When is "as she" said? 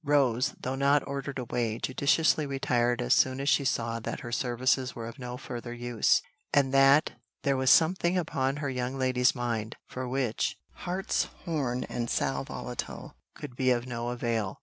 3.39-3.63